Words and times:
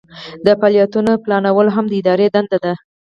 د 0.45 0.47
فعالیتونو 0.59 1.11
پلانول 1.23 1.67
هم 1.75 1.85
د 1.89 1.93
ادارې 2.01 2.27
دنده 2.35 2.57
ده. 2.63 2.73